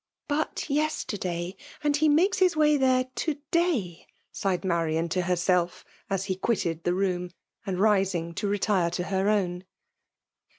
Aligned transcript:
^' 0.25 0.27
But 0.27 0.67
yesterday,— 0.67 1.55
and 1.83 1.95
he 1.95 2.09
makes 2.09 2.39
his 2.39 2.55
way 2.57 2.71
16 2.71 2.79
FEMALE 2.79 2.91
]X)MiNATION. 2.91 2.95
there 2.95 3.11
to 3.13 3.35
day/' 3.77 4.05
sighed 4.31 4.65
Marian 4.65 5.09
to 5.09 5.21
herself, 5.21 5.85
as 6.09 6.25
he 6.25 6.35
quitted 6.35 6.83
the 6.83 6.95
room; 6.95 7.29
and 7.67 7.77
rising 7.79 8.33
to 8.33 8.47
retire 8.47 8.89
to 8.89 9.03
her 9.03 9.29
own. 9.29 9.63